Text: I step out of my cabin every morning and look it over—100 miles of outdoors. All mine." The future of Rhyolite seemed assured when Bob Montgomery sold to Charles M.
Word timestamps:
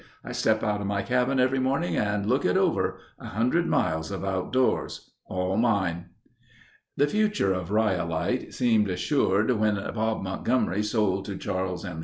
I 0.23 0.31
step 0.31 0.63
out 0.63 0.81
of 0.81 0.87
my 0.87 1.03
cabin 1.03 1.39
every 1.39 1.59
morning 1.59 1.95
and 1.95 2.25
look 2.25 2.43
it 2.43 2.57
over—100 2.57 3.67
miles 3.67 4.09
of 4.09 4.25
outdoors. 4.25 5.11
All 5.27 5.57
mine." 5.57 6.05
The 6.97 7.05
future 7.05 7.53
of 7.53 7.69
Rhyolite 7.69 8.51
seemed 8.51 8.89
assured 8.89 9.51
when 9.51 9.75
Bob 9.93 10.23
Montgomery 10.23 10.81
sold 10.81 11.25
to 11.25 11.37
Charles 11.37 11.85
M. 11.85 11.99